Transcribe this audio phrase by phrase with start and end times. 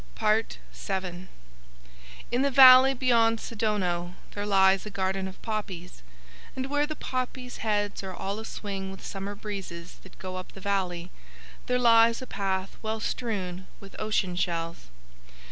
[0.19, 1.27] VII
[2.31, 6.01] In the valley beyond Sidono there lies a garden of poppies,
[6.55, 10.53] and where the poppies' heads are all a swing with summer breezes that go up
[10.53, 11.11] the valley
[11.67, 14.87] there lies a path well strewn with ocean shells.